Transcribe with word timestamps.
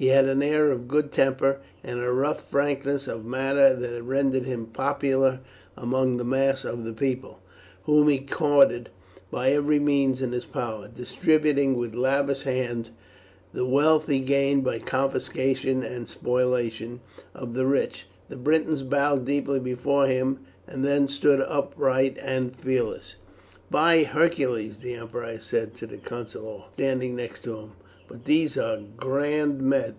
He 0.00 0.06
had 0.06 0.24
an 0.24 0.42
air 0.42 0.70
of 0.70 0.88
good 0.88 1.12
temper, 1.12 1.58
and 1.84 2.00
a 2.00 2.10
rough 2.10 2.48
frankness 2.48 3.06
of 3.06 3.26
manner 3.26 3.74
that 3.74 4.02
rendered 4.02 4.44
him 4.44 4.64
popular 4.64 5.40
among 5.76 6.16
the 6.16 6.24
mass 6.24 6.64
of 6.64 6.84
the 6.86 6.94
people, 6.94 7.40
whom 7.84 8.08
he 8.08 8.20
courted 8.20 8.88
by 9.30 9.50
every 9.50 9.78
means 9.78 10.22
in 10.22 10.32
his 10.32 10.46
power, 10.46 10.88
distributing 10.88 11.76
with 11.76 11.94
lavish 11.94 12.44
hand 12.44 12.88
the 13.52 13.66
wealth 13.66 14.06
he 14.06 14.20
gained 14.20 14.64
by 14.64 14.78
confiscation 14.78 15.82
and 15.82 16.08
spoliation 16.08 17.00
of 17.34 17.52
the 17.52 17.66
rich. 17.66 18.06
The 18.30 18.36
Britons 18.36 18.82
bowed 18.82 19.26
deeply 19.26 19.58
before 19.60 20.06
him 20.06 20.38
and 20.66 20.82
then 20.82 21.08
stood 21.08 21.42
upright 21.42 22.16
and 22.22 22.56
fearless. 22.56 23.16
"By 23.70 24.04
Hercules," 24.04 24.78
the 24.78 24.94
emperor 24.94 25.36
said 25.42 25.74
to 25.74 25.86
the 25.86 25.98
councillor 25.98 26.62
standing 26.72 27.16
next 27.16 27.42
to 27.44 27.58
him, 27.58 27.72
"but 28.08 28.24
these 28.24 28.58
are 28.58 28.80
grand 28.96 29.62
men! 29.62 29.94